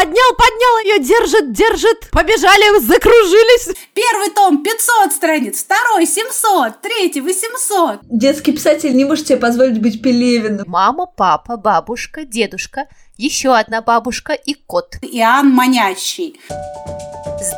[0.00, 2.08] Поднял, поднял ее, держит, держит.
[2.10, 3.68] Побежали, закружились.
[3.92, 8.00] Первый том 500 страниц, второй 700, третий 800.
[8.04, 10.64] Детский писатель не может себе позволить быть Пелевиным.
[10.66, 12.86] Мама, папа, бабушка, дедушка,
[13.18, 14.96] еще одна бабушка и кот.
[15.02, 16.40] Иоанн Манящий.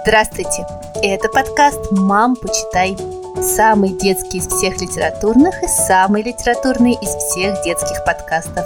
[0.02, 0.66] Здравствуйте!
[1.00, 2.96] Это подкаст «Мам, почитай».
[3.40, 8.64] Самый детский из всех литературных и самый литературный из всех детских подкастов.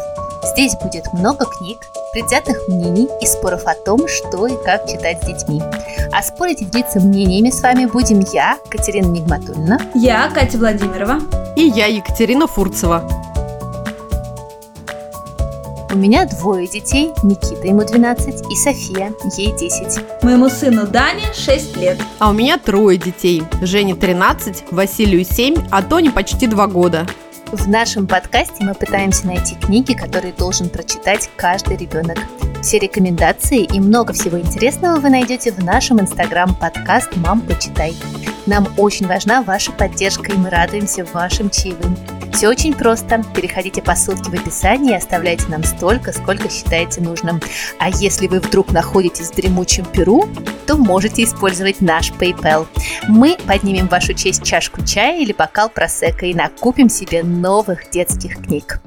[0.52, 1.78] Здесь будет много книг,
[2.12, 5.60] предвзятых мнений и споров о том, что и как читать с детьми.
[6.12, 9.80] А спорить и делиться мнениями с вами будем я, Катерина Нигматульна.
[9.94, 11.18] Я, Катя Владимирова.
[11.56, 13.08] И я, Екатерина Фурцева.
[15.92, 20.22] У меня двое детей, Никита, ему 12, и София, ей 10.
[20.22, 21.98] Моему сыну Дане 6 лет.
[22.18, 23.42] А у меня трое детей.
[23.62, 27.06] Жене 13, Василию 7, а Тоне почти 2 года.
[27.52, 32.18] В нашем подкасте мы пытаемся найти книги, которые должен прочитать каждый ребенок.
[32.60, 37.94] Все рекомендации и много всего интересного вы найдете в нашем инстаграм-подкаст «Мам, почитай».
[38.46, 41.96] Нам очень важна ваша поддержка, и мы радуемся вашим чаевым.
[42.36, 43.22] Все очень просто.
[43.34, 47.40] Переходите по ссылке в описании и оставляйте нам столько, сколько считаете нужным.
[47.78, 50.28] А если вы вдруг находитесь в дремучем Перу,
[50.66, 52.66] то можете использовать наш PayPal.
[53.08, 58.36] Мы поднимем в вашу честь чашку чая или бокал просека и накупим себе новых детских
[58.42, 58.82] книг.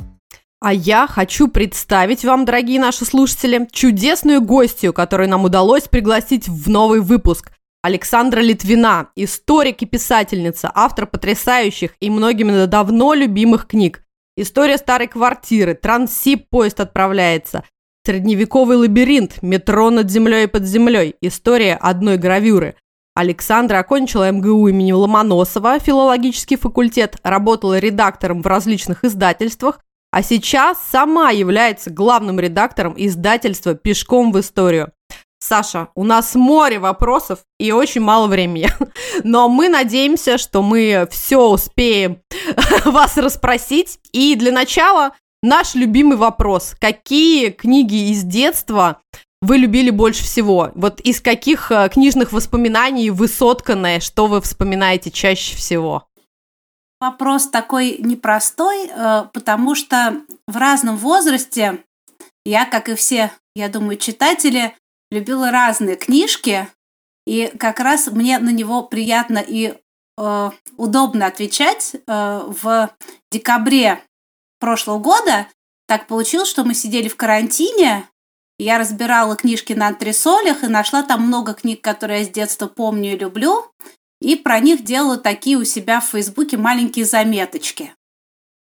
[0.61, 6.69] А я хочу представить вам, дорогие наши слушатели, чудесную гостью, которую нам удалось пригласить в
[6.69, 7.51] новый выпуск.
[7.81, 14.03] Александра Литвина, историк и писательница, автор потрясающих и многими давно любимых книг.
[14.35, 17.63] История старой квартиры, Трансип поезд отправляется,
[18.05, 22.75] Средневековый лабиринт, метро над землей и под землей, история одной гравюры.
[23.13, 31.31] Александра окончила МГУ имени Ломоносова, филологический факультет, работала редактором в различных издательствах, а сейчас сама
[31.31, 34.91] является главным редактором издательства «Пешком в историю».
[35.39, 38.69] Саша, у нас море вопросов и очень мало времени.
[39.23, 42.21] Но мы надеемся, что мы все успеем
[42.85, 43.99] вас расспросить.
[44.11, 46.75] И для начала наш любимый вопрос.
[46.79, 49.01] Какие книги из детства
[49.41, 50.71] вы любили больше всего?
[50.75, 56.05] Вот из каких э, книжных воспоминаний вы сотканное, что вы вспоминаете чаще всего?
[56.99, 61.81] Вопрос такой непростой, э, потому что в разном возрасте
[62.43, 64.73] я, как и все, я думаю, читатели,
[65.11, 66.67] любила разные книжки,
[67.25, 69.75] и как раз мне на него приятно и
[70.17, 71.95] э, удобно отвечать.
[72.07, 72.89] Э, в
[73.31, 74.01] декабре
[74.59, 75.47] прошлого года
[75.87, 78.07] так получилось, что мы сидели в карантине,
[78.57, 83.13] я разбирала книжки на антресолях и нашла там много книг, которые я с детства помню
[83.13, 83.65] и люблю,
[84.21, 87.93] и про них делала такие у себя в Фейсбуке маленькие заметочки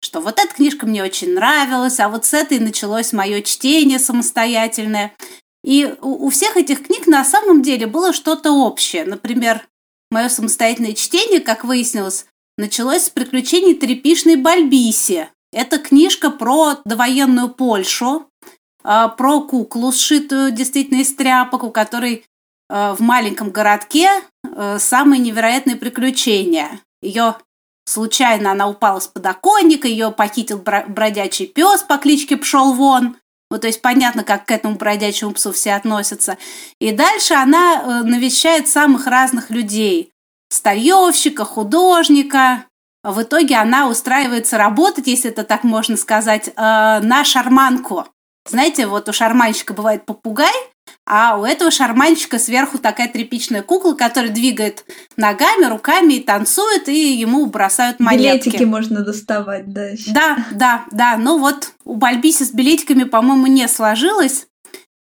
[0.01, 5.13] что вот эта книжка мне очень нравилась, а вот с этой началось мое чтение самостоятельное.
[5.63, 9.05] И у, у всех этих книг на самом деле было что-то общее.
[9.05, 9.67] Например,
[10.11, 12.25] мое самостоятельное чтение, как выяснилось,
[12.57, 15.29] началось с приключений трепишной Бальбиси.
[15.51, 18.29] Это книжка про довоенную Польшу,
[18.83, 22.25] а, про куклу, сшитую действительно из тряпок, у которой
[22.69, 24.09] а, в маленьком городке
[24.43, 26.79] а, самые невероятные приключения.
[27.01, 27.35] Ее
[27.85, 33.17] случайно она упала с подоконника, ее похитил бродячий пес по кличке Пшел Вон.
[33.51, 36.37] Ну, то есть понятно, как к этому бродячему псу все относятся.
[36.79, 40.11] И дальше она э, навещает самых разных людей.
[40.49, 42.65] Старьевщика, художника.
[43.03, 48.05] В итоге она устраивается работать, если это так можно сказать, э, на шарманку.
[48.47, 50.53] Знаете, вот у шарманщика бывает попугай,
[51.11, 54.85] а у этого шарманщика сверху такая тряпичная кукла, которая двигает
[55.17, 58.49] ногами, руками и танцует, и ему бросают монетки.
[58.49, 59.89] Билетики можно доставать, да.
[60.07, 61.17] Да, да, да.
[61.17, 64.45] Ну вот у Бальбиси с билетиками, по-моему, не сложилось.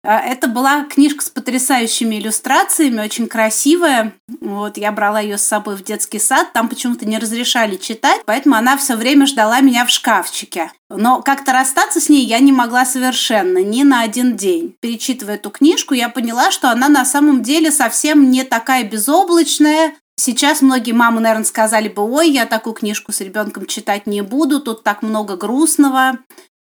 [0.05, 4.13] А, это была книжка с потрясающими иллюстрациями, очень красивая.
[4.39, 8.55] Вот, я брала ее с собой в детский сад, там почему-то не разрешали читать, поэтому
[8.55, 10.71] она все время ждала меня в шкафчике.
[10.89, 14.75] Но как-то расстаться с ней я не могла совершенно, ни на один день.
[14.79, 20.61] Перечитывая эту книжку, я поняла, что она на самом деле совсем не такая безоблачная, Сейчас
[20.61, 24.81] многие мамы, наверное, сказали бы, ой, я такую книжку с ребенком читать не буду, тут
[24.81, 26.19] так много грустного.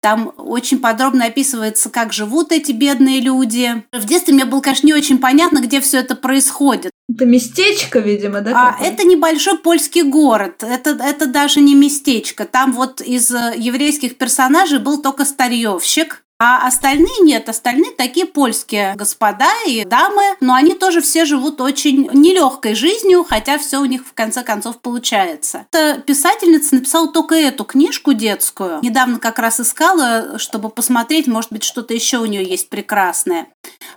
[0.05, 3.83] Там очень подробно описывается, как живут эти бедные люди.
[3.91, 6.91] В детстве мне было, конечно, не очень понятно, где все это происходит.
[7.11, 8.75] Это местечко, видимо, да?
[8.77, 10.61] А, это небольшой польский город.
[10.61, 12.45] Это, это даже не местечко.
[12.45, 16.23] Там вот из э, еврейских персонажей был только старьевщик.
[16.37, 22.09] А остальные нет, остальные такие польские господа и дамы, но они тоже все живут очень
[22.11, 25.65] нелегкой жизнью, хотя все у них в конце концов получается.
[25.71, 28.79] Эта писательница написала только эту книжку детскую.
[28.81, 33.47] Недавно как раз искала, чтобы посмотреть, может быть, что-то еще у нее есть прекрасное.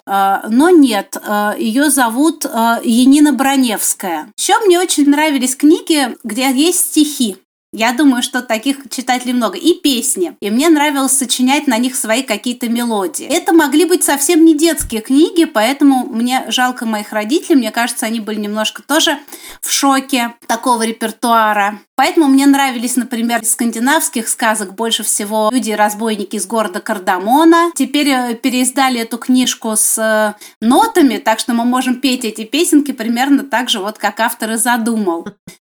[0.06, 4.32] А, но нет, а, ее зовут а, Енина Броневская.
[4.38, 7.36] Еще мне очень нравились книги, где есть стихи.
[7.72, 9.58] Я думаю, что таких читателей много.
[9.58, 10.34] И песни.
[10.40, 13.26] И мне нравилось сочинять на них свои какие-то мелодии.
[13.26, 17.56] Это могли быть совсем не детские книги, поэтому мне жалко моих родителей.
[17.56, 19.18] Мне кажется, они были немножко тоже
[19.60, 21.80] в шоке такого репертуара.
[21.94, 27.72] Поэтому мне нравились, например, из скандинавских сказок больше всего «Люди-разбойники из города Кардамона».
[27.74, 32.92] Теперь э, переиздали эту книжку с э, нотами, так что мы можем петь эти песенки
[32.92, 35.26] примерно так же, вот как автор и задумал.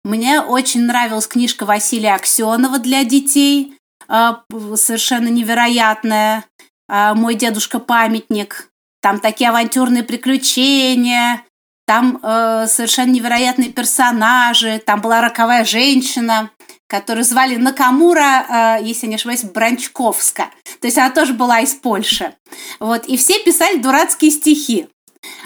[0.09, 3.77] Мне очень нравилась книжка Василия Аксенова для детей,
[4.09, 4.41] а,
[4.75, 6.47] совершенно невероятная.
[6.89, 8.71] А, Мой дедушка памятник.
[9.03, 11.43] Там такие авантюрные приключения,
[11.87, 16.51] там э, совершенно невероятные персонажи, там была роковая женщина,
[16.89, 20.51] которую звали Накамура, э, если не ошибаюсь, Бранчковска.
[20.81, 22.35] То есть она тоже была из Польши.
[22.81, 24.89] Вот, и все писали дурацкие стихи.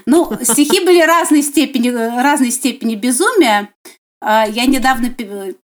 [0.07, 3.69] Ну, стихи были разной степени, разной степени безумия.
[4.23, 5.13] А, я недавно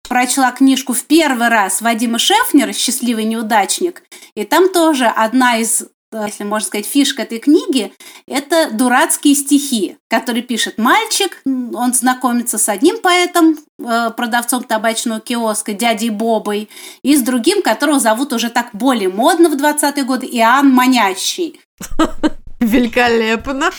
[0.07, 4.03] прочла книжку в первый раз Вадима Шефнера «Счастливый неудачник»,
[4.35, 7.93] и там тоже одна из э, если можно сказать, фишка этой книги–
[8.27, 11.41] это дурацкие стихи, которые пишет мальчик.
[11.45, 16.69] Он знакомится с одним поэтом, э, продавцом табачного киоска, дядей Бобой,
[17.03, 21.61] и с другим, которого зовут уже так более модно в 20-е годы, Иоанн Манящий.
[22.59, 23.71] Великолепно.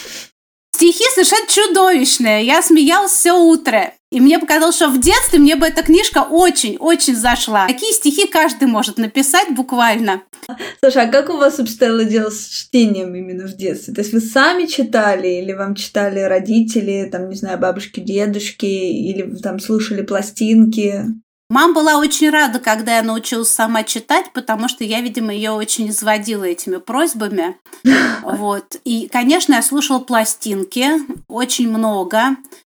[0.74, 2.44] Стихи совершенно чудовищные.
[2.44, 3.92] Я смеялась все утро.
[4.10, 7.66] И мне показалось, что в детстве мне бы эта книжка очень-очень зашла.
[7.66, 10.22] Такие стихи каждый может написать буквально.
[10.80, 13.94] Слушай, а как у вас обстояло дело с чтением именно в детстве?
[13.94, 19.34] То есть вы сами читали или вам читали родители, там, не знаю, бабушки, дедушки, или
[19.36, 21.06] там слушали пластинки?
[21.52, 25.90] Мама была очень рада, когда я научилась сама читать, потому что я, видимо, ее очень
[25.90, 27.58] изводила этими просьбами.
[28.22, 28.76] Вот.
[28.84, 30.87] И, конечно, я слушала пластинки
[31.28, 32.37] очень много.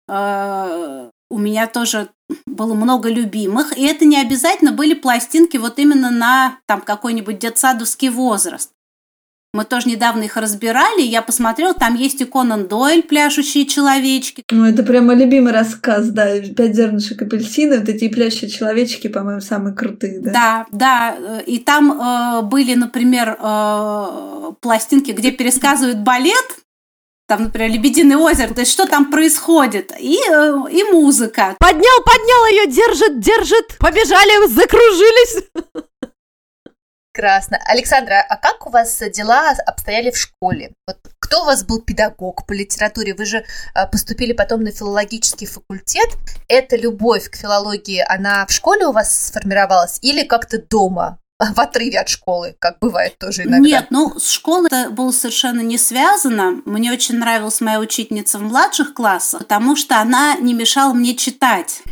[0.09, 2.09] Э, у меня тоже
[2.47, 8.09] было много любимых, и это не обязательно были пластинки вот именно на там какой-нибудь детсадовский
[8.09, 8.71] возраст.
[9.55, 14.43] Мы тоже недавно их разбирали, я посмотрела, там есть и Конан Дойль, пляшущие человечки.
[14.51, 19.75] Ну, это прямо любимый рассказ, да, «Пять зернышек апельсина», вот эти пляшущие человечки, по-моему, самые
[19.75, 20.33] крутые, да?
[20.33, 26.57] Да, да, и там э, были, например, э, пластинки, где пересказывают балет,
[27.29, 31.57] там, например, «Лебединое озеро», то есть что там происходит, и, э, и музыка.
[31.59, 35.45] Поднял, поднял ее, держит, держит, побежали, закружились.
[37.13, 37.59] Прекрасно.
[37.67, 40.73] Александра, а как у вас дела обстояли в школе?
[40.87, 43.15] Вот кто у вас был педагог по литературе?
[43.15, 43.45] Вы же
[43.75, 46.09] а, поступили потом на филологический факультет.
[46.49, 51.19] Эта любовь к филологии, она в школе у вас сформировалась или как-то дома?
[51.39, 53.59] в отрыве от школы, как бывает тоже иногда.
[53.59, 56.63] Нет, ну, с школой это было совершенно не связано.
[56.65, 61.83] Мне очень нравилась моя учительница в младших классах, потому что она не мешала мне читать.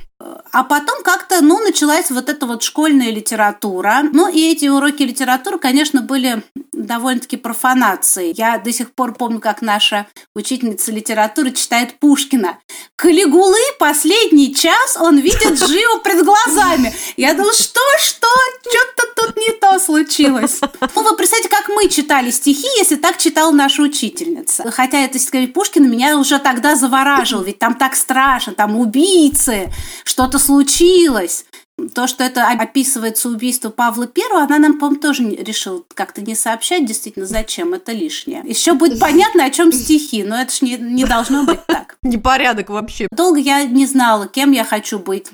[0.52, 4.00] А потом как-то, ну, началась вот эта вот школьная литература.
[4.12, 6.42] Ну, и эти уроки литературы, конечно, были
[6.86, 8.34] довольно-таки профанацией.
[8.36, 12.58] Я до сих пор помню, как наша учительница литературы читает Пушкина.
[12.96, 16.94] Калигулы последний час он видит живо пред глазами.
[17.16, 18.28] Я думала, что, что,
[18.62, 20.60] что-то тут не то случилось.
[20.94, 24.70] Ну, вы представьте, как мы читали стихи, если так читала наша учительница.
[24.70, 29.72] Хотя это стихи Пушкина меня уже тогда завораживал, ведь там так страшно, там убийцы,
[30.04, 31.44] что-то случилось.
[31.88, 36.86] То, что это описывается убийство Павла Первого, она нам, по-моему, тоже решила как-то не сообщать,
[36.86, 38.42] действительно, зачем, это лишнее.
[38.44, 41.96] Еще будет понятно, о чем стихи, но это ж не, не должно быть так.
[42.02, 43.06] Непорядок вообще.
[43.10, 45.28] Долго я не знала, кем я хочу быть.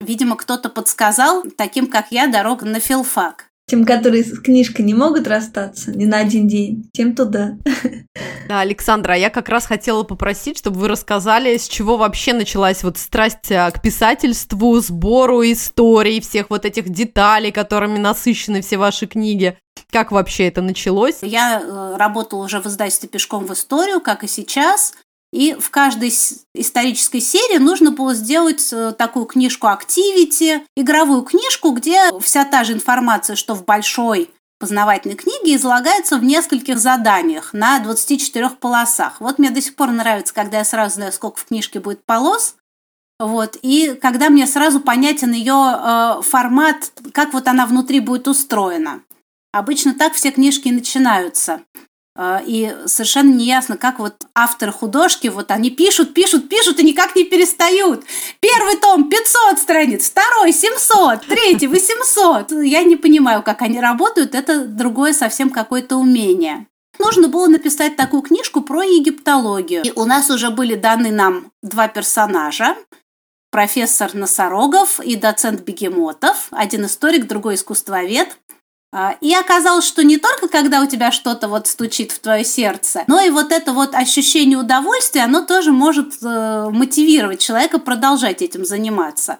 [0.00, 3.45] Видимо, кто-то подсказал, таким как я, дорога на филфак.
[3.68, 7.58] Тем, которые с книжкой не могут расстаться ни на один день, тем туда.
[8.48, 12.84] Да, Александра, а я как раз хотела попросить, чтобы вы рассказали, с чего вообще началась
[12.84, 19.08] вот страсть а, к писательству, сбору историй, всех вот этих деталей, которыми насыщены все ваши
[19.08, 19.58] книги.
[19.90, 21.18] Как вообще это началось?
[21.22, 24.94] Я э, работала уже в издательстве «Пешком в историю», как и сейчас.
[25.36, 26.14] И в каждой
[26.54, 32.72] исторической серии нужно было сделать э, такую книжку Activity, игровую книжку, где вся та же
[32.72, 39.20] информация, что в большой познавательной книге излагается в нескольких заданиях на 24 полосах.
[39.20, 42.54] Вот мне до сих пор нравится, когда я сразу знаю, сколько в книжке будет полос,
[43.18, 49.02] вот, и когда мне сразу понятен ее э, формат, как вот она внутри будет устроена.
[49.52, 51.60] Обычно так все книжки начинаются.
[52.18, 57.14] А, и совершенно неясно, как вот авторы художки, вот они пишут, пишут, пишут и никак
[57.14, 58.04] не перестают.
[58.40, 62.52] Первый том 500 страниц, второй 700, третий 800.
[62.64, 66.66] Я не понимаю, как они работают, это другое совсем какое-то умение.
[66.98, 69.82] Нужно было написать такую книжку про египтологию.
[69.82, 72.76] И у нас уже были даны нам два персонажа.
[73.50, 76.48] Профессор Носорогов и доцент Бегемотов.
[76.50, 78.38] Один историк, другой искусствовед.
[78.98, 83.04] А, и оказалось, что не только когда у тебя что-то вот стучит в твое сердце,
[83.08, 88.64] но и вот это вот ощущение удовольствия, оно тоже может э, мотивировать человека продолжать этим
[88.64, 89.36] заниматься.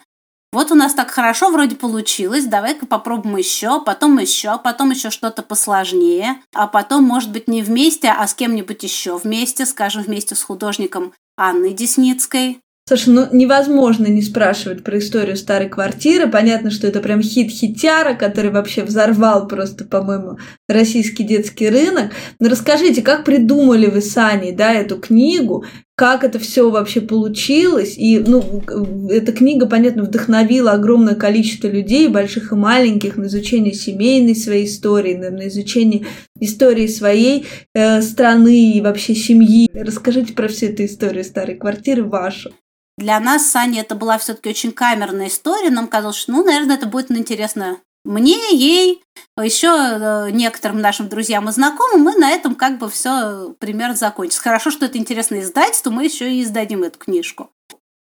[0.52, 5.42] Вот у нас так хорошо вроде получилось, давай-ка попробуем еще, потом еще, потом еще что-то
[5.42, 10.42] посложнее, а потом, может быть, не вместе, а с кем-нибудь еще вместе, скажем, вместе с
[10.42, 12.60] художником Анной Десницкой.
[12.88, 16.28] Слушай, ну невозможно не спрашивать про историю старой квартиры.
[16.28, 20.38] Понятно, что это прям хит-хитяра, который вообще взорвал просто, по-моему,
[20.68, 22.12] российский детский рынок.
[22.38, 25.64] Но расскажите, как придумали вы с Аней, да, эту книгу?
[25.96, 27.94] Как это все вообще получилось?
[27.98, 28.62] И, ну,
[29.10, 35.14] эта книга, понятно, вдохновила огромное количество людей, больших и маленьких, на изучение семейной своей истории,
[35.14, 36.06] на, на изучение
[36.38, 39.68] истории своей э, страны и вообще семьи.
[39.74, 42.52] Расскажите про всю эту историю старой квартиры вашу.
[42.98, 45.70] Для нас с Аней это была все-таки очень камерная история.
[45.70, 49.02] Нам казалось, что, ну, наверное, это будет интересно мне, ей,
[49.36, 54.40] еще э, некоторым нашим друзьям и знакомым, мы на этом как бы все примерно закончим.
[54.40, 57.50] Хорошо, что это интересное издательство, мы еще и издадим эту книжку.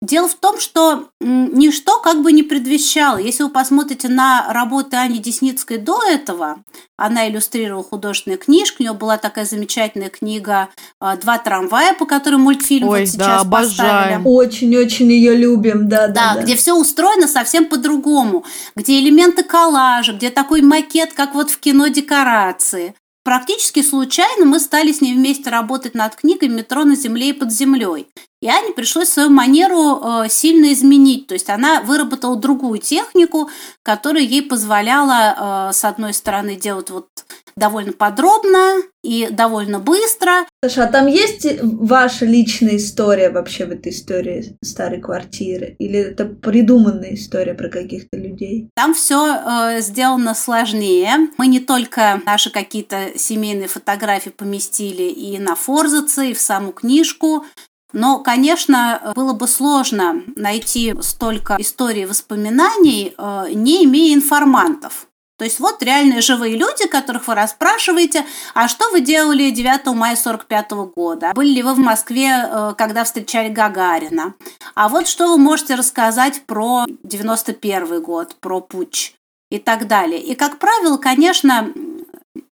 [0.01, 3.17] Дело в том, что ничто как бы не предвещало.
[3.17, 6.63] Если вы посмотрите на работы Ани Десницкой до этого,
[6.97, 12.37] она иллюстрировала художественные книжки, у нее была такая замечательная книга а, «Два трамвая», по которой
[12.37, 14.21] мультфильм Ой, вот сейчас да, поставили.
[14.25, 16.41] Очень-очень ее любим, да, да, да, да.
[16.41, 18.43] где все устроено совсем по-другому,
[18.75, 22.95] где элементы коллажа, где такой макет, как вот в кино декорации.
[23.23, 27.51] Практически случайно мы стали с ней вместе работать над книгой «Метро на земле и под
[27.51, 28.07] землей».
[28.41, 31.27] И Ане пришлось свою манеру э, сильно изменить.
[31.27, 33.49] То есть она выработала другую технику,
[33.83, 37.07] которая ей позволяла, э, с одной стороны, делать вот
[37.55, 40.45] довольно подробно и довольно быстро.
[40.63, 45.75] Саша, а там есть ваша личная история вообще в этой истории старой квартиры?
[45.77, 48.69] Или это придуманная история про каких-то людей?
[48.75, 51.29] Там все э, сделано сложнее.
[51.37, 57.45] Мы не только наши какие-то семейные фотографии поместили и на форзаце, и в саму книжку,
[57.93, 65.07] но, конечно, было бы сложно найти столько историй воспоминаний, э, не имея информантов.
[65.41, 70.15] То есть вот реальные живые люди, которых вы расспрашиваете, а что вы делали 9 мая
[70.15, 71.31] 45 года?
[71.33, 74.35] Были ли вы в Москве, э, когда встречали Гагарина?
[74.75, 79.15] А вот что вы можете рассказать про 91 год, про путь
[79.49, 80.21] и так далее.
[80.21, 81.73] И, как правило, конечно,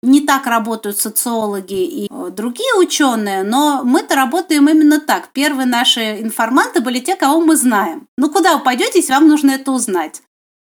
[0.06, 5.30] не так работают социологи и э, другие ученые, но мы-то работаем именно так.
[5.34, 8.08] Первые наши информанты были те, кого мы знаем.
[8.18, 10.22] Ну куда вы пойдете, если вам нужно это узнать?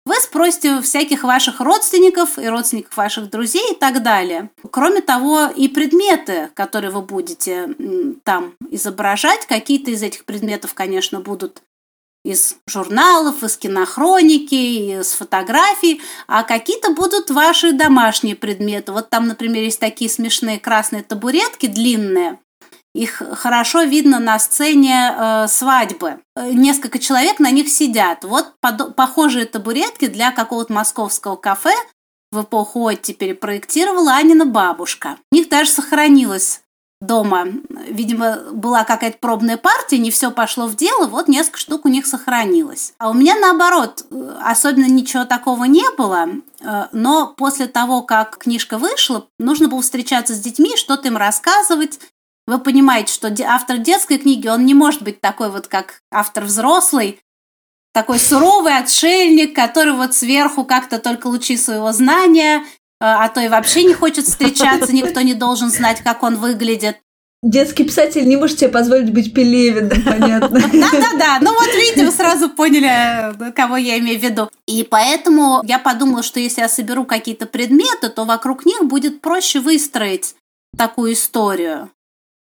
[0.06, 4.50] Вы спросите всяких ваших родственников и родственников ваших друзей и так далее.
[4.70, 7.74] Кроме того, и предметы, которые вы будете
[8.24, 11.62] там изображать, какие-то из этих предметов, конечно, будут
[12.24, 18.92] из журналов, из кинохроники, из фотографий, а какие-то будут ваши домашние предметы.
[18.92, 22.40] Вот там, например, есть такие смешные красные табуретки длинные.
[22.96, 26.20] Их хорошо видно на сцене э, свадьбы.
[26.38, 28.24] Несколько человек на них сидят.
[28.24, 31.74] Вот под, похожие табуретки для какого-то московского кафе
[32.32, 35.18] в эпоху оттепели проектировала Анина бабушка.
[35.32, 36.62] У них даже сохранилось
[37.06, 37.48] дома.
[37.88, 42.06] Видимо, была какая-то пробная партия, не все пошло в дело, вот несколько штук у них
[42.08, 42.94] сохранилось.
[42.98, 44.06] А у меня наоборот,
[44.42, 46.30] особенно ничего такого не было,
[46.62, 52.00] э, но после того, как книжка вышла, нужно было встречаться с детьми, что-то им рассказывать.
[52.48, 57.20] Вы понимаете, что автор детской книги, он не может быть такой вот, как автор взрослый,
[57.94, 63.50] такой суровый отшельник, который вот сверху как-то только лучи своего знания Э, а то и
[63.50, 66.98] вообще не хочет встречаться, никто не должен знать, как он выглядит.
[67.42, 70.62] Детский писатель не может себе позволить быть Пелевиным, понятно.
[70.62, 74.50] Да-да-да, ну вот видите, вы сразу поняли, кого я имею в виду.
[74.66, 79.60] И поэтому я подумала, что если я соберу какие-то предметы, то вокруг них будет проще
[79.60, 80.36] выстроить
[80.78, 81.92] такую историю.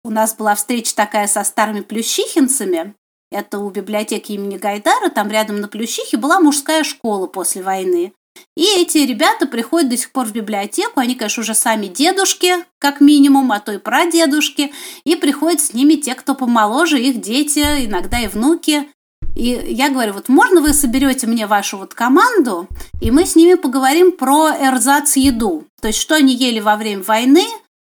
[0.04, 2.94] У нас была встреча такая со старыми плющихинцами.
[3.32, 8.12] Это у библиотеки имени Гайдара, там рядом на Плющихе была мужская школа после войны.
[8.56, 13.00] И эти ребята приходят до сих пор в библиотеку, они, конечно, уже сами дедушки, как
[13.00, 14.72] минимум, а то и прадедушки,
[15.04, 18.88] и приходят с ними те, кто помоложе, их дети, иногда и внуки.
[19.34, 22.68] И я говорю, вот можно вы соберете мне вашу вот команду,
[23.00, 25.66] и мы с ними поговорим про эрзац еду.
[25.80, 27.44] То есть, что они ели во время войны,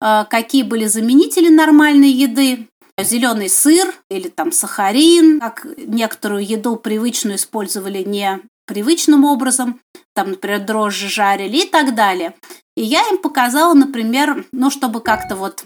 [0.01, 7.35] э, какие были заменители нормальной еды, зеленый сыр или там сахарин, как некоторую еду привычную
[7.35, 9.79] использовали не привычным образом,
[10.13, 12.33] там, например, дрожжи жарили и так далее.
[12.75, 15.65] И я им показала, например, ну, чтобы как-то вот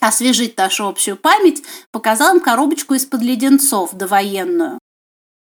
[0.00, 4.78] освежить нашу общую память, показала им коробочку из-под леденцов довоенную.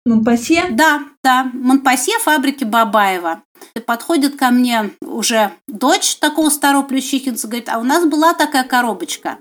[0.04, 0.68] Монпасье?
[0.70, 3.42] Да, да, Монпасье фабрики Бабаева.
[3.74, 8.64] И подходит ко мне уже дочь такого старого плющихинца, говорит, а у нас была такая
[8.64, 9.38] коробочка.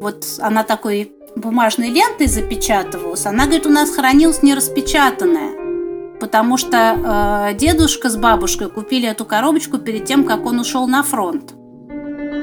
[0.00, 3.26] Вот она такой бумажной лентой запечатывалась.
[3.26, 5.59] Она говорит, у нас хранилась нераспечатанная,
[6.20, 11.02] потому что э, дедушка с бабушкой купили эту коробочку перед тем, как он ушел на
[11.02, 11.54] фронт,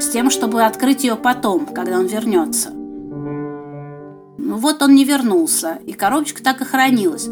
[0.02, 2.72] с тем, чтобы открыть ее потом, когда он вернется.
[4.48, 7.30] Ну вот он не вернулся, и коробочка так и хранилась.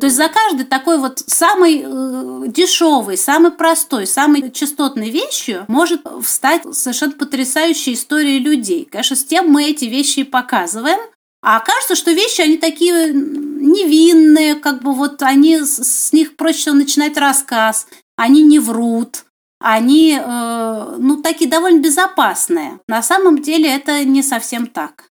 [0.00, 6.00] То есть за каждой такой вот самой э, дешевой, самой простой, самой частотной вещью может
[6.24, 8.88] встать совершенно потрясающая история людей.
[8.90, 10.98] Конечно, с тем мы эти вещи и показываем.
[11.42, 17.16] А кажется, что вещи, они такие невинные, как бы вот они, с них проще начинать
[17.16, 19.24] рассказ, они не врут,
[19.58, 22.78] они, э, ну, такие довольно безопасные.
[22.86, 25.08] На самом деле это не совсем так.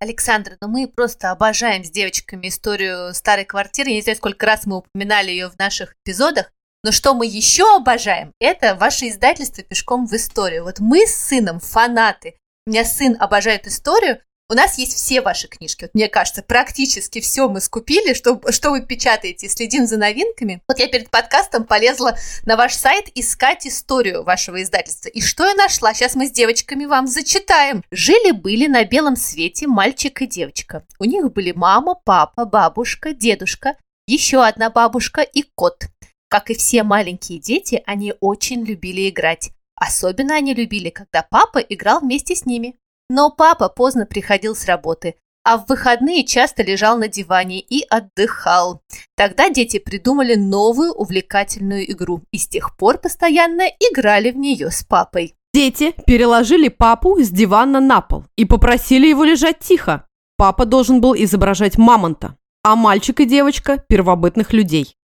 [0.00, 3.90] Александра, ну мы просто обожаем с девочками историю старой квартиры.
[3.90, 6.50] Я не знаю, сколько раз мы упоминали ее в наших эпизодах.
[6.82, 10.64] Но что мы еще обожаем, это ваше издательство «Пешком в историю».
[10.64, 12.36] Вот мы с сыном фанаты.
[12.66, 14.20] У меня сын обожает историю,
[14.50, 15.84] у нас есть все ваши книжки.
[15.84, 20.62] Вот, мне кажется, практически все мы скупили, что, что вы печатаете, следим за новинками.
[20.68, 25.08] Вот я перед подкастом полезла на ваш сайт искать историю вашего издательства.
[25.08, 25.94] И что я нашла?
[25.94, 27.82] Сейчас мы с девочками вам зачитаем.
[27.90, 30.84] Жили-были на белом свете мальчик и девочка.
[30.98, 35.86] У них были мама, папа, бабушка, дедушка, еще одна бабушка и кот.
[36.28, 39.50] Как и все маленькие дети, они очень любили играть.
[39.76, 42.76] Особенно они любили, когда папа играл вместе с ними.
[43.10, 48.82] Но папа поздно приходил с работы, а в выходные часто лежал на диване и отдыхал.
[49.14, 54.82] Тогда дети придумали новую увлекательную игру и с тех пор постоянно играли в нее с
[54.82, 55.34] папой.
[55.52, 60.06] Дети переложили папу с дивана на пол и попросили его лежать тихо.
[60.36, 64.96] Папа должен был изображать мамонта, а мальчик и девочка– первобытных людей.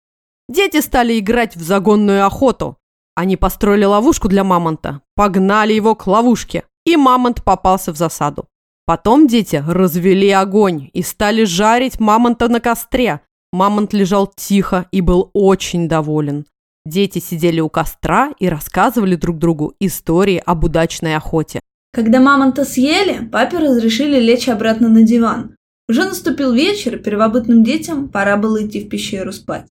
[0.49, 2.77] Дети стали играть в загонную охоту.
[3.15, 8.45] Они построили ловушку для мамонта, погнали его к ловушке и мамонт попался в засаду.
[8.85, 13.21] Потом дети развели огонь и стали жарить мамонта на костре.
[13.51, 16.45] Мамонт лежал тихо и был очень доволен.
[16.85, 21.59] Дети сидели у костра и рассказывали друг другу истории об удачной охоте.
[21.93, 25.55] Когда мамонта съели, папе разрешили лечь обратно на диван.
[25.89, 29.67] Уже наступил вечер, первобытным детям пора было идти в пещеру спать.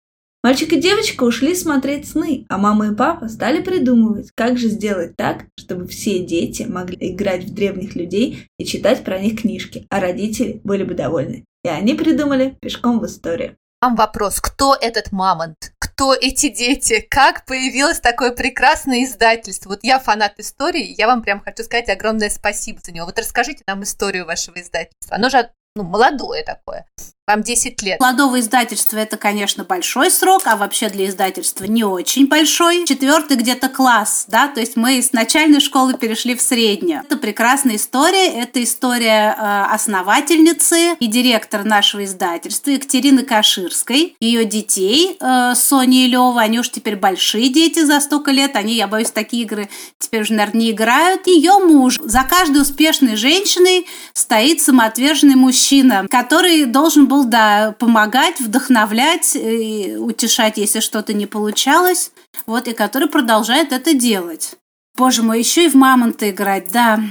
[0.46, 5.16] Мальчик и девочка ушли смотреть сны, а мама и папа стали придумывать, как же сделать
[5.16, 10.00] так, чтобы все дети могли играть в древних людей и читать про них книжки, а
[10.00, 11.46] родители были бы довольны.
[11.64, 13.58] И они придумали пешком в историю.
[13.82, 15.74] Вам вопрос, кто этот мамонт?
[15.80, 17.04] Кто эти дети?
[17.10, 19.70] Как появилось такое прекрасное издательство?
[19.70, 23.08] Вот я фанат истории, я вам прям хочу сказать огромное спасибо за него.
[23.08, 25.16] Вот расскажите нам историю вашего издательства.
[25.16, 26.86] Оно же ну, молодое такое.
[27.28, 28.00] Вам 10 лет.
[28.00, 32.86] Молодого издательства это, конечно, большой срок, а вообще для издательства не очень большой.
[32.86, 37.02] Четвертый где-то класс, да, то есть мы из начальной школы перешли в среднюю.
[37.02, 45.18] Это прекрасная история, это история э, основательницы и директора нашего издательства Екатерины Каширской, ее детей
[45.20, 49.10] э, Сони и Лева, они уж теперь большие дети за столько лет, они, я боюсь,
[49.10, 51.26] такие игры теперь уже, наверное, не играют.
[51.26, 51.98] Ее муж.
[52.04, 60.58] За каждой успешной женщиной стоит самоотверженный мужчина, который должен был был, да, помогать, вдохновлять, утешать,
[60.58, 62.12] если что-то не получалось,
[62.46, 64.56] вот, и который продолжает это делать.
[64.98, 67.02] Боже мой, еще и в мамонта играть, да.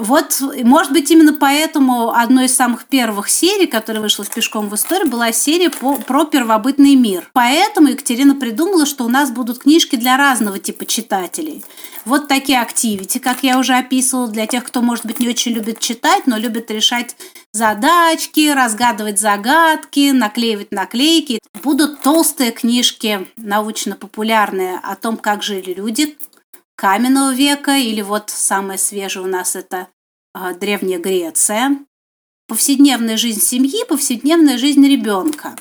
[0.00, 4.74] Вот, может быть, именно поэтому одной из самых первых серий, которая вышла в «Пешком в
[4.76, 7.28] истории», была серия по, про первобытный мир.
[7.32, 11.64] Поэтому Екатерина придумала, что у нас будут книжки для разного типа читателей.
[12.04, 15.80] Вот такие активити, как я уже описывала, для тех, кто, может быть, не очень любит
[15.80, 17.16] читать, но любит решать
[17.52, 21.40] задачки, разгадывать загадки, наклеивать наклейки.
[21.62, 26.16] Будут толстые книжки научно-популярные о том, как жили люди
[26.78, 29.88] каменного века, или вот самое свежее у нас это
[30.34, 31.76] э, Древняя Греция.
[32.46, 35.56] Повседневная жизнь семьи, повседневная жизнь ребенка.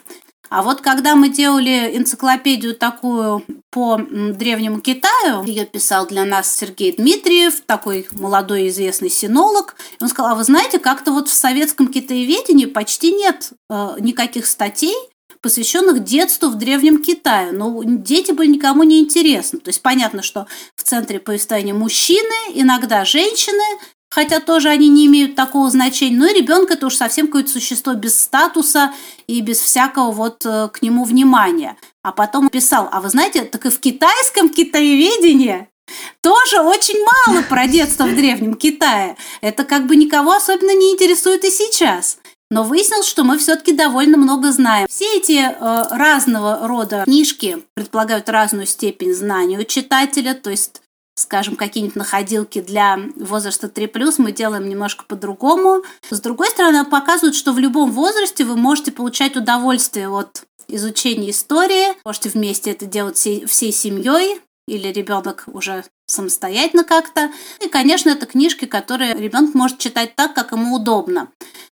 [0.49, 6.95] А вот когда мы делали энциклопедию такую по древнему Китаю, ее писал для нас Сергей
[6.95, 9.75] Дмитриев, такой молодой известный синолог.
[9.99, 14.95] Он сказал, а вы знаете, как-то вот в советском китаеведении почти нет э, никаких статей,
[15.41, 17.52] посвященных детству в Древнем Китае.
[17.52, 19.60] Но дети были никому не интересны.
[19.60, 25.36] То есть понятно, что в центре повествования мужчины, иногда женщины, хотя тоже они не имеют
[25.36, 26.17] такого значения.
[26.17, 28.93] Но и ребенок это уж совсем какое-то существо без статуса
[29.28, 31.78] и без всякого вот э, к нему внимания.
[32.04, 35.67] А потом писал, а вы знаете, так и в китайском китаеведении
[36.21, 39.15] тоже очень мало про детство в Древнем Китае.
[39.41, 42.17] Это как бы никого особенно не интересует и сейчас.
[42.49, 44.88] Но выяснилось, что мы все-таки довольно много знаем.
[44.89, 50.81] Все эти э, разного рода книжки предполагают разную степень знания у читателя, то есть
[51.15, 55.81] скажем, какие-нибудь находилки для возраста 3+, мы делаем немножко по-другому.
[56.10, 61.95] С другой стороны, показывают, что в любом возрасте вы можете получать удовольствие от изучения истории,
[62.05, 67.31] можете вместе это делать всей, всей семьей, или ребенок уже самостоятельно как-то.
[67.62, 71.29] И, конечно, это книжки, которые ребенок может читать так, как ему удобно.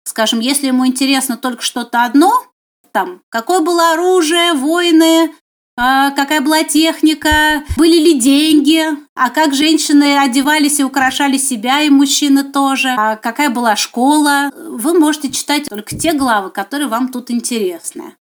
[0.09, 2.43] Скажем, если ему интересно только что-то одно,
[2.91, 5.31] там, какое было оружие, войны,
[5.77, 11.91] а, какая была техника, были ли деньги, а как женщины одевались и украшали себя, и
[11.91, 14.49] мужчины тоже, а какая была школа.
[14.55, 18.15] Вы можете читать только те главы, которые вам тут интересны.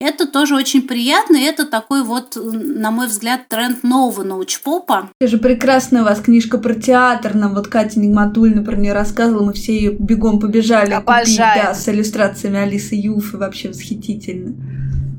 [0.00, 5.10] Это тоже очень приятно, и это такой вот, на мой взгляд, тренд нового научпопа.
[5.20, 9.44] Это же прекрасная у вас книжка про театр, нам вот Катя Нигматульна про нее рассказывала,
[9.44, 11.26] мы все ее бегом побежали Обожаю.
[11.26, 14.54] купить, да, с иллюстрациями Алисы Юфы, вообще восхитительно.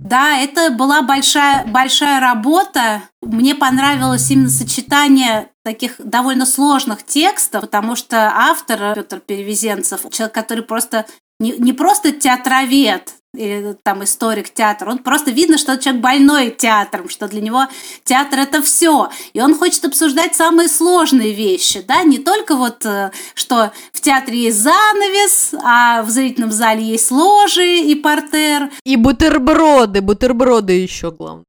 [0.03, 3.03] Да, это была большая, большая работа.
[3.21, 10.63] Мне понравилось именно сочетание таких довольно сложных текстов, потому что автор Петр Перевезенцев, человек, который
[10.63, 11.05] просто
[11.39, 17.07] не, не просто театровед, или там историк театра, он просто видно, что человек больной театром,
[17.07, 17.67] что для него
[18.03, 23.11] театр это все, и он хочет обсуждать самые сложные вещи, да, не только вот, э,
[23.33, 28.69] что в театре есть занавес, а в зрительном зале есть ложи и портер.
[28.83, 31.45] И бутерброды, бутерброды еще главное.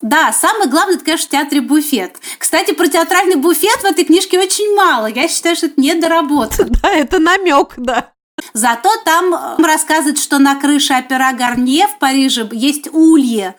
[0.00, 2.16] Да, самое главное, это, конечно, в театре буфет.
[2.38, 5.06] Кстати, про театральный буфет в этой книжке очень мало.
[5.06, 6.68] Я считаю, что это недоработано.
[6.82, 8.12] Да, это намек, да.
[8.52, 13.54] Зато там э, рассказывают, что на крыше опера Гарнье в Париже есть улье,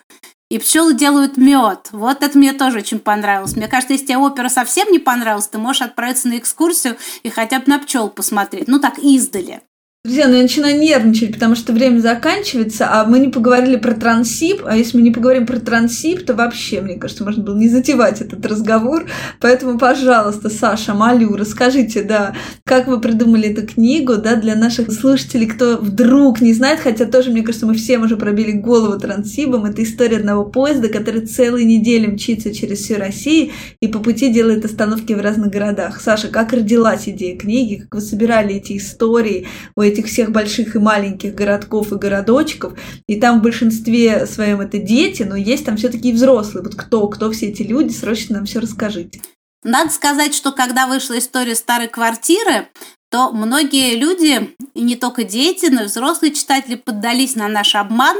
[0.50, 1.88] и пчелы делают мед.
[1.92, 3.56] Вот это мне тоже очень понравилось.
[3.56, 7.60] Мне кажется, если тебе опера совсем не понравилась, ты можешь отправиться на экскурсию и хотя
[7.60, 8.66] бы на пчел посмотреть.
[8.66, 9.62] Ну так, издали.
[10.02, 14.62] Друзья, ну я начинаю нервничать, потому что время заканчивается, а мы не поговорили про трансип,
[14.64, 18.22] а если мы не поговорим про трансип, то вообще, мне кажется, можно было не затевать
[18.22, 19.04] этот разговор.
[19.40, 22.34] Поэтому, пожалуйста, Саша, молю, расскажите, да,
[22.64, 27.30] как вы придумали эту книгу, да, для наших слушателей, кто вдруг не знает, хотя тоже,
[27.30, 29.66] мне кажется, мы всем уже пробили голову трансибом.
[29.66, 34.64] Это история одного поезда, который целые недели мчится через всю Россию и по пути делает
[34.64, 36.00] остановки в разных городах.
[36.00, 39.46] Саша, как родилась идея книги, как вы собирали эти истории,
[39.90, 45.22] этих всех больших и маленьких городков и городочков, и там в большинстве своем это дети,
[45.22, 46.64] но есть там все-таки и взрослые.
[46.64, 49.20] Вот кто, кто все эти люди, срочно нам все расскажите.
[49.62, 52.68] Надо сказать, что когда вышла история старой квартиры,
[53.10, 58.16] то многие люди, и не только дети, но и взрослые читатели поддались на наш обман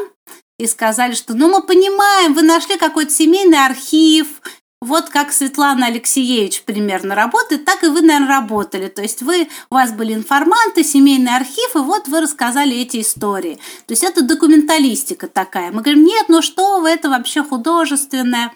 [0.58, 4.42] и сказали, что ну мы понимаем, вы нашли какой-то семейный архив,
[4.82, 8.88] вот как Светлана Алексеевич примерно работает, так и вы, наверное, работали.
[8.88, 13.56] То есть вы, у вас были информанты, семейный архив, и вот вы рассказали эти истории.
[13.86, 15.70] То есть это документалистика такая.
[15.70, 18.52] Мы говорим, нет, ну что вы, это вообще художественное.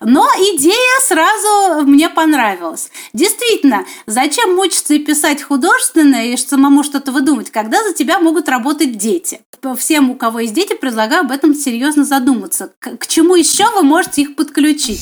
[0.00, 2.90] Но идея сразу мне понравилась.
[3.12, 8.98] Действительно, зачем мучиться и писать художественное, и самому что-то выдумать, когда за тебя могут работать
[8.98, 9.42] дети?
[9.76, 12.72] Всем, у кого есть дети, предлагаю об этом серьезно задуматься.
[12.80, 15.00] К чему еще вы можете их подключить?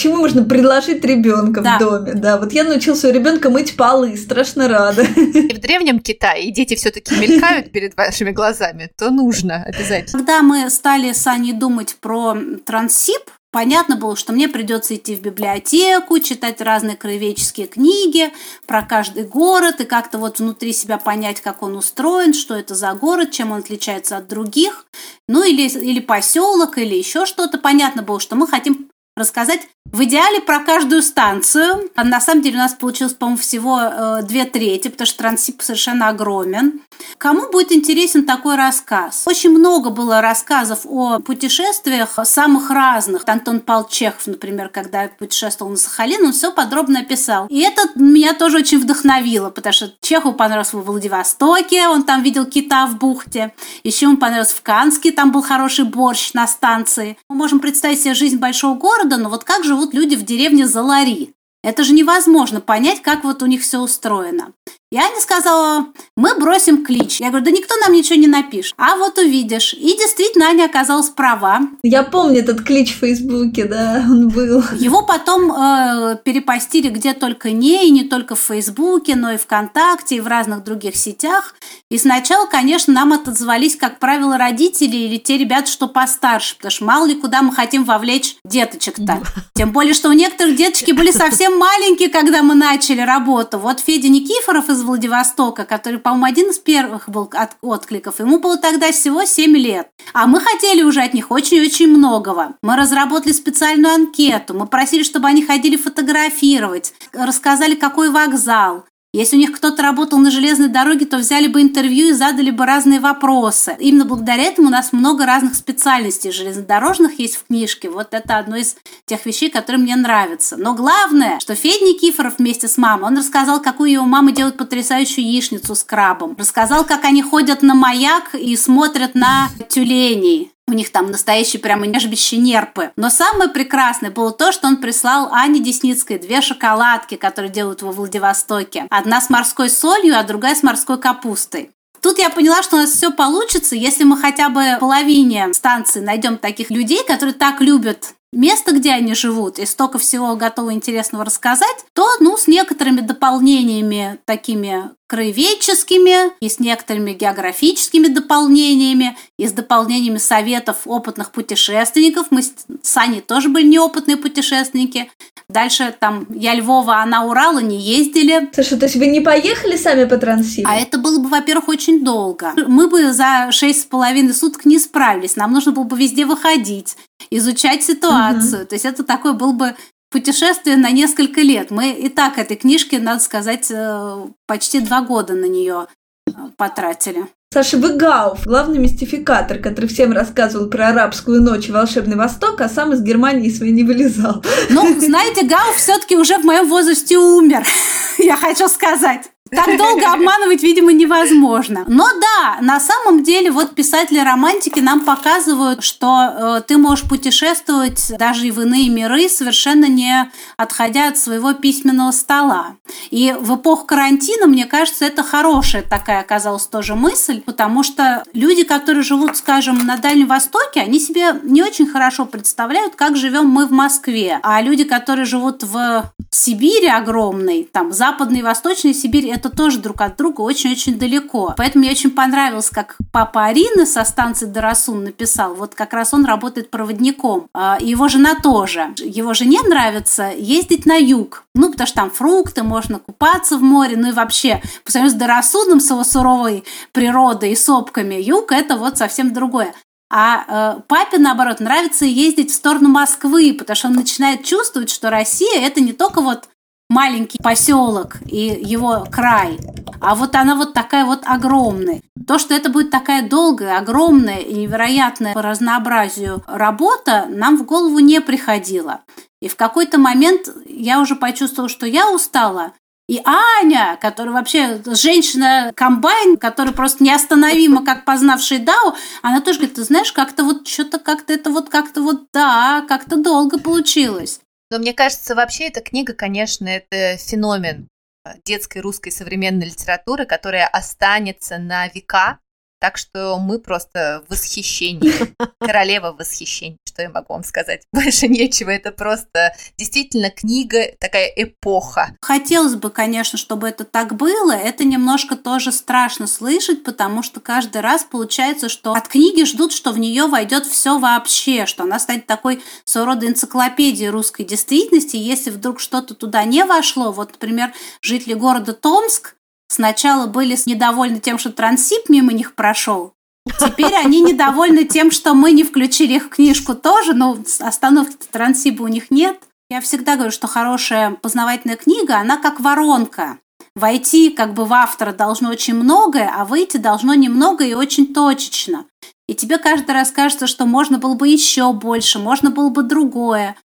[0.00, 1.76] Чему можно предложить ребенка да.
[1.76, 2.14] в доме.
[2.14, 5.02] Да, вот я научил своего ребенка мыть полы, страшно рада.
[5.02, 10.18] И в древнем Китае дети все-таки мелькают перед вашими глазами, то нужно обязательно.
[10.18, 15.22] Когда мы стали с Аней думать про трансип, Понятно было, что мне придется идти в
[15.22, 18.32] библиотеку, читать разные краеведческие книги
[18.64, 22.92] про каждый город и как-то вот внутри себя понять, как он устроен, что это за
[22.92, 24.86] город, чем он отличается от других,
[25.28, 27.58] ну или, или поселок, или еще что-то.
[27.58, 31.90] Понятно было, что мы хотим рассказать В идеале про каждую станцию.
[31.96, 35.60] А на самом деле у нас получилось, по-моему, всего э, две трети, потому что Транссиб
[35.62, 36.80] совершенно огромен.
[37.18, 39.24] Кому будет интересен такой рассказ?
[39.26, 43.22] Очень много было рассказов о путешествиях самых разных.
[43.26, 47.46] Антон Павел Чехов, например, когда путешествовал на Сахалин, он все подробно описал.
[47.48, 52.46] И это меня тоже очень вдохновило, потому что Чехову понравилось во Владивостоке, он там видел
[52.46, 53.52] кита в бухте.
[53.82, 57.18] Еще ему понравилось в Канске, там был хороший борщ на станции.
[57.28, 61.32] Мы можем представить себе жизнь большого города, но вот как живут люди в деревне Залари?
[61.62, 64.52] Это же невозможно понять, как вот у них все устроено.
[64.92, 67.20] И Аня сказала, мы бросим клич.
[67.20, 68.74] Я говорю, да никто нам ничего не напишет.
[68.76, 69.72] А вот увидишь.
[69.72, 71.60] И действительно, Аня оказалась права.
[71.84, 74.64] Я помню этот клич в Фейсбуке, да, он был.
[74.76, 80.16] Его потом э, перепостили где только не, и не только в Фейсбуке, но и ВКонтакте,
[80.16, 81.54] и в разных других сетях.
[81.88, 86.84] И сначала, конечно, нам отозвались, как правило, родители или те ребята, что постарше, потому что
[86.84, 89.22] мало ли куда мы хотим вовлечь деточек-то.
[89.54, 93.58] Тем более, что у некоторых деточки были совсем маленькие, когда мы начали работу.
[93.58, 98.18] Вот Федя Никифоров из из Владивостока, который, по-моему, один из первых был от откликов.
[98.18, 99.88] Ему было тогда всего 7 лет.
[100.12, 102.56] А мы хотели уже от них очень-очень многого.
[102.62, 109.40] Мы разработали специальную анкету, мы просили, чтобы они ходили фотографировать, рассказали, какой вокзал, если у
[109.40, 113.76] них кто-то работал на железной дороге, то взяли бы интервью и задали бы разные вопросы.
[113.80, 117.90] Именно благодаря этому у нас много разных специальностей железнодорожных есть в книжке.
[117.90, 120.56] Вот это одно из тех вещей, которые мне нравятся.
[120.56, 125.24] Но главное, что Федя Никифоров вместе с мамой, он рассказал, какую его мама делает потрясающую
[125.24, 126.36] яичницу с крабом.
[126.38, 130.52] Рассказал, как они ходят на маяк и смотрят на тюленей.
[130.70, 132.92] У них там настоящие прямо нежбище нерпы.
[132.94, 137.90] Но самое прекрасное было то, что он прислал Ане Десницкой две шоколадки, которые делают во
[137.90, 138.86] Владивостоке.
[138.88, 141.70] Одна с морской солью, а другая с морской капустой.
[142.00, 146.38] Тут я поняла, что у нас все получится, если мы хотя бы половине станции найдем
[146.38, 151.76] таких людей, которые так любят место, где они живут, и столько всего готовы интересного рассказать,
[151.94, 160.18] то, ну, с некоторыми дополнениями такими краеведческими, и с некоторыми географическими дополнениями, и с дополнениями
[160.18, 162.28] советов опытных путешественников.
[162.30, 165.10] Мы с Аней тоже были неопытные путешественники.
[165.48, 168.48] Дальше там я Львова, она Урала не ездили.
[168.54, 170.68] Слушай, то есть вы не поехали сами по Транссибу?
[170.70, 172.54] А это было бы, во-первых, очень долго.
[172.68, 175.34] Мы бы за шесть с половиной суток не справились.
[175.34, 176.96] Нам нужно было бы везде выходить,
[177.30, 178.62] изучать ситуацию.
[178.62, 178.68] Угу.
[178.68, 179.74] То есть это такой был бы
[180.10, 181.70] путешествие на несколько лет.
[181.70, 185.86] Мы и так этой книжке, надо сказать, э, почти два года на нее
[186.26, 187.26] э, потратили.
[187.52, 192.92] Саша Выгауф, главный мистификатор, который всем рассказывал про арабскую ночь и волшебный Восток, а сам
[192.92, 194.44] из Германии своей не вылезал.
[194.68, 197.64] Ну, знаете, Гауф все-таки уже в моем возрасте умер,
[198.18, 199.30] я хочу сказать.
[199.50, 201.84] Так долго обманывать, видимо, невозможно.
[201.88, 208.46] Но да, на самом деле вот писатели-романтики нам показывают, что э, ты можешь путешествовать даже
[208.46, 212.76] и в иные миры, совершенно не отходя от своего письменного стола.
[213.10, 218.62] И в эпоху карантина, мне кажется, это хорошая такая оказалась тоже мысль, потому что люди,
[218.62, 223.66] которые живут, скажем, на Дальнем Востоке, они себе не очень хорошо представляют, как живем мы
[223.66, 224.38] в Москве.
[224.42, 230.00] А люди, которые живут в Сибири огромной, там, Западной и Восточной Сибири, это тоже друг
[230.02, 231.54] от друга очень-очень далеко.
[231.56, 235.54] Поэтому мне очень понравилось, как папа Арины со станции Дарасун написал.
[235.54, 237.48] Вот как раз он работает проводником.
[237.54, 238.94] А, его жена тоже.
[238.98, 241.44] Его жене нравится ездить на юг.
[241.54, 245.20] Ну, потому что там фрукты, можно купаться в море, ну и вообще, по сравнению с
[245.20, 249.74] Дарасуном, с его суровой природой и сопками, юг– это вот совсем другое.
[250.12, 255.08] А э, папе, наоборот, нравится ездить в сторону Москвы, потому что он начинает чувствовать, что
[255.08, 256.48] Россия– это не только вот
[256.90, 259.58] маленький поселок и его край,
[260.00, 262.02] а вот она вот такая вот огромная.
[262.26, 268.00] То, что это будет такая долгая, огромная и невероятная по разнообразию работа, нам в голову
[268.00, 269.00] не приходило.
[269.40, 272.72] И в какой-то момент я уже почувствовала, что я устала,
[273.08, 279.82] и Аня, которая вообще женщина-комбайн, которая просто неостановима, как познавший Дау, она тоже говорит, ты
[279.82, 284.40] знаешь, как-то вот что-то как-то это вот как-то вот да, как-то долго получилось.
[284.70, 287.88] Но мне кажется, вообще эта книга, конечно, это феномен
[288.24, 292.38] э, детской русской современной литературы, которая останется на века.
[292.80, 295.34] Так что мы просто в восхищении.
[295.60, 297.82] Королева в восхищении, что я могу вам сказать.
[297.92, 298.70] Больше нечего.
[298.70, 302.14] Это просто действительно книга, такая эпоха.
[302.20, 304.52] Хотелось бы, конечно, чтобы это так было.
[304.52, 309.92] Это немножко тоже страшно слышать, потому что каждый раз получается, что от книги ждут, что
[309.92, 315.16] в нее войдет все вообще, что она станет такой своего рода энциклопедией русской действительности.
[315.16, 319.36] Если вдруг что-то туда не вошло, вот, например, жители города Томск,
[319.72, 323.14] Сначала были недовольны тем, что Трансип мимо них прошел.
[323.58, 328.82] Теперь они недовольны тем, что мы не включили их в книжку тоже, но остановки Трансиба
[328.82, 329.38] у них нет.
[329.68, 333.38] Я всегда говорю, что хорошая познавательная книга, она как воронка.
[333.76, 338.86] Войти как бы в автора должно очень многое, а выйти должно немного и очень точечно.
[339.28, 343.56] И тебе каждый раз кажется, что можно было бы еще больше, можно было бы другое.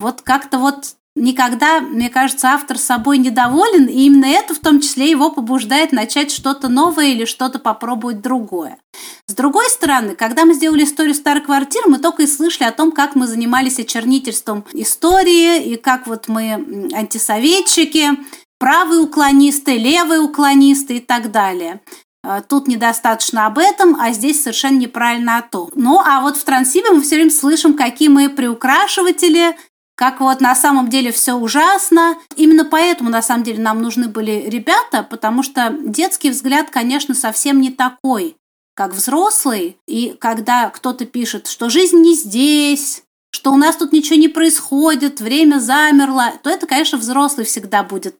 [0.00, 5.10] Вот как-то вот никогда, мне кажется, автор собой недоволен, и именно это в том числе
[5.10, 8.78] его побуждает начать что-то новое или что-то попробовать другое.
[9.26, 12.92] С другой стороны, когда мы сделали историю старой квартиры, мы только и слышали о том,
[12.92, 18.10] как мы занимались очернительством истории, и как вот мы антисоветчики,
[18.58, 21.80] правые уклонисты, левые уклонисты и так далее.
[22.24, 25.70] Э, тут недостаточно об этом, а здесь совершенно неправильно о том.
[25.74, 29.56] Ну, а вот в Трансибе мы все время слышим, какие мы приукрашиватели,
[29.94, 32.16] как вот на самом деле все ужасно.
[32.36, 37.60] Именно поэтому, на самом деле, нам нужны были ребята, потому что детский взгляд, конечно, совсем
[37.60, 38.36] не такой,
[38.74, 39.76] как взрослый.
[39.86, 45.20] И когда кто-то пишет, что жизнь не здесь, что у нас тут ничего не происходит,
[45.20, 48.16] время замерло, то это, конечно, взрослый всегда будет,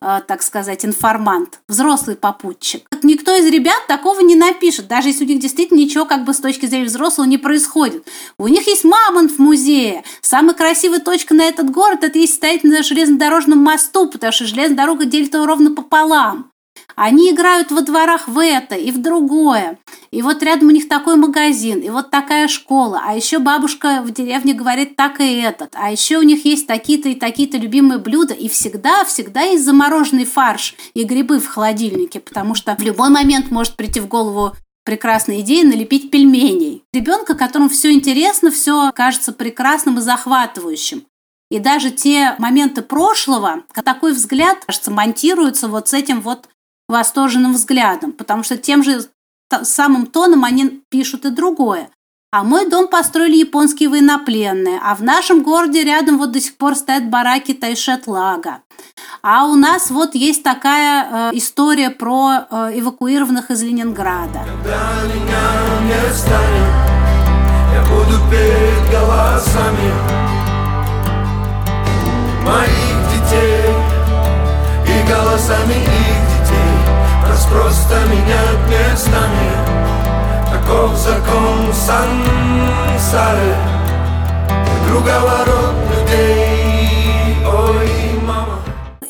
[0.00, 2.86] э, так сказать, информант, взрослый попутчик.
[3.02, 6.40] Никто из ребят такого не напишет, даже если у них действительно ничего как бы с
[6.40, 8.06] точки зрения взрослого не происходит.
[8.38, 10.02] У них есть мамонт в музее.
[10.20, 14.76] Самая красивая точка на этот город– это есть стоять на железнодорожном мосту, потому что железная
[14.76, 16.50] дорога делит его ровно пополам.
[16.96, 19.78] Они играют во дворах в это и в другое.
[20.10, 23.02] И вот рядом у них такой магазин, и вот такая школа.
[23.04, 25.74] А еще бабушка в деревне говорит так и этот.
[25.74, 28.32] А еще у них есть такие-то и такие-то любимые блюда.
[28.32, 33.50] И всегда, всегда есть замороженный фарш и грибы в холодильнике, потому что в любой момент
[33.50, 34.52] может прийти в голову
[34.86, 36.82] прекрасная идея налепить пельменей.
[36.94, 41.04] Ребенка, которому все интересно, все кажется прекрасным и захватывающим.
[41.50, 46.48] И даже те моменты прошлого, такой взгляд, кажется, монтируются вот с этим вот
[46.88, 49.06] восторженным взглядом, потому что тем же
[49.62, 51.90] самым тоном они пишут и другое.
[52.32, 56.74] А мой дом построили японские военнопленные, а в нашем городе рядом вот до сих пор
[56.74, 58.62] стоят бараки Тайшетлага.
[59.22, 64.40] А у нас вот есть такая э, история про э, эвакуированных из Ленинграда.
[64.44, 66.96] Когда меня не станет,
[67.72, 69.92] я буду петь голосами
[72.44, 73.72] моих детей
[74.84, 76.25] и голосами их
[77.36, 79.52] нас просто менять местами
[80.50, 83.54] Таков закон сансары
[84.88, 88.62] Круговорот людей Ой, мама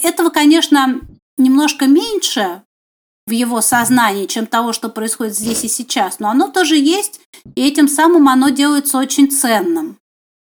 [0.02, 1.00] Этого, конечно,
[1.38, 2.62] немножко меньше
[3.28, 6.20] в его сознании, чем того, что происходит здесь и сейчас.
[6.20, 7.20] Но оно тоже есть,
[7.56, 9.98] и этим самым оно делается очень ценным.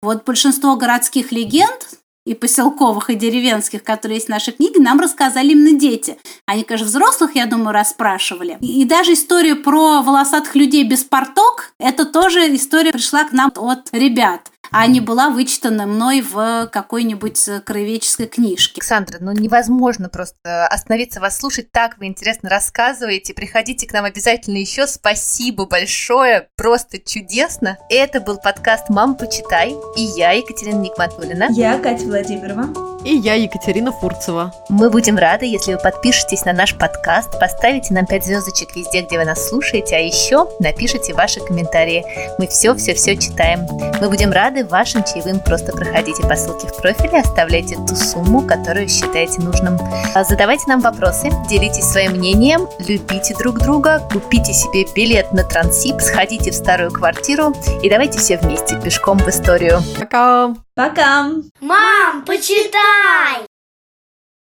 [0.03, 1.89] Вот большинство городских легенд,
[2.25, 6.17] и поселковых, и деревенских, которые есть в нашей книге, нам рассказали именно дети.
[6.47, 8.59] Они, конечно, взрослых, я думаю, расспрашивали.
[8.61, 13.89] И даже история про волосатых людей без порток, это тоже история пришла к нам от
[13.93, 18.81] ребят а не была вычитана мной в какой-нибудь краеведческой книжке.
[18.81, 21.71] Александра, ну невозможно просто остановиться вас слушать.
[21.71, 23.35] Так вы интересно рассказываете.
[23.35, 24.89] Приходите к нам обязательно еще.
[24.89, 26.49] Спасибо большое.
[26.57, 27.79] Просто чудесно.
[27.89, 29.77] Это был подкаст «Мам, почитай».
[29.97, 31.47] И я, Екатерина Никматулина.
[31.51, 32.69] Я, Катя Владимирова.
[33.05, 34.53] И я, Екатерина Фурцева.
[34.69, 39.19] Мы будем рады, если вы подпишетесь на наш подкаст, поставите нам 5 звездочек везде, где
[39.19, 42.05] вы нас слушаете, а еще напишите ваши комментарии.
[42.39, 43.67] Мы все-все-все читаем.
[44.01, 48.89] Мы будем рады вашим чаевым просто проходите по ссылке в профиле, оставляйте ту сумму, которую
[48.89, 49.77] считаете нужным.
[50.15, 56.01] А задавайте нам вопросы, делитесь своим мнением, любите друг друга, купите себе билет на Трансип,
[56.01, 59.83] сходите в старую квартиру и давайте все вместе пешком в историю.
[59.99, 60.55] Пока!
[60.75, 61.31] Пока!
[61.61, 63.47] Мам, почитай!